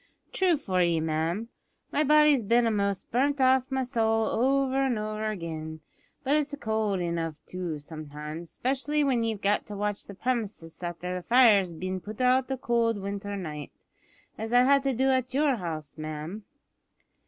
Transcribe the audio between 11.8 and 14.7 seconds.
put out of a cowld winter night, as I